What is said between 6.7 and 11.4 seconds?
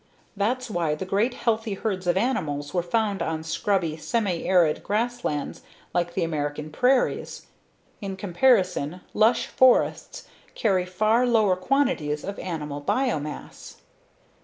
prairies; in comparison, lush forests carry far